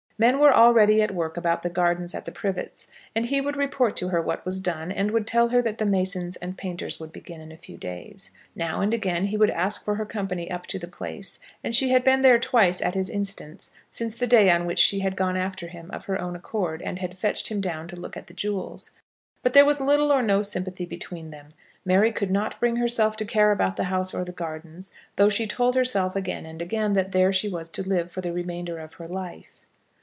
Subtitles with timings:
[0.17, 3.95] Men were already at work about the gardens at the Privets, and he would report
[3.97, 7.11] to her what was done, and would tell her that the masons and painters would
[7.11, 8.29] begin in a few days.
[8.55, 11.89] Now and again he would ask for her company up to the place; and she
[11.89, 15.37] had been there twice at his instance since the day on which she had gone
[15.37, 18.35] after him of her own accord, and had fetched him down to look at the
[18.35, 18.91] jewels.
[19.41, 21.55] But there was little or no sympathy between them.
[21.83, 25.47] Mary could not bring herself to care about the house or the gardens, though she
[25.47, 28.93] told herself again and again that there was she to live for the remainder of
[28.93, 29.61] her life.